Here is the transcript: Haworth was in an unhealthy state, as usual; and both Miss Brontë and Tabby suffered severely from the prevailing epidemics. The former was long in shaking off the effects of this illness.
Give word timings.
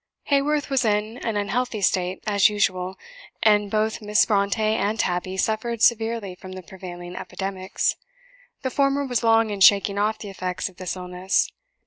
Haworth 0.31 0.71
was 0.71 0.83
in 0.83 1.19
an 1.19 1.37
unhealthy 1.37 1.79
state, 1.79 2.23
as 2.25 2.49
usual; 2.49 2.97
and 3.43 3.69
both 3.69 4.01
Miss 4.01 4.25
Brontë 4.25 4.57
and 4.57 4.99
Tabby 4.99 5.37
suffered 5.37 5.83
severely 5.83 6.33
from 6.33 6.53
the 6.53 6.63
prevailing 6.63 7.15
epidemics. 7.15 7.97
The 8.63 8.71
former 8.71 9.05
was 9.05 9.21
long 9.23 9.51
in 9.51 9.61
shaking 9.61 9.99
off 9.99 10.17
the 10.17 10.31
effects 10.31 10.69
of 10.69 10.77
this 10.77 10.95
illness. 10.95 11.51